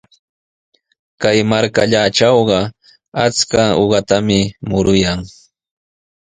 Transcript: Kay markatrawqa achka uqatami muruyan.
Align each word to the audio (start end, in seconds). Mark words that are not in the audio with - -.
Kay 1.21 1.39
markatrawqa 1.49 2.59
achka 3.25 3.63
uqatami 3.83 4.39
muruyan. 4.69 5.19